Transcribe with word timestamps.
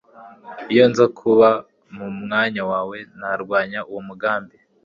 Iyo 0.73 0.85
nza 0.91 1.05
kuba 1.19 1.49
mu 1.95 2.07
mwanya 2.21 2.61
wawe 2.71 2.97
narwanya 3.19 3.79
uwo 3.89 4.01
mugambi 4.07 4.55